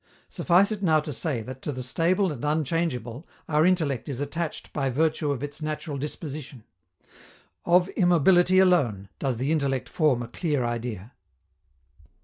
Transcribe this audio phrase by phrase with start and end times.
[0.29, 4.73] Suffice it now to say that to the stable and unchangeable our intellect is attached
[4.73, 6.63] by virtue of its natural disposition.
[7.67, 11.11] _Of immobility alone does the intellect form a clear idea.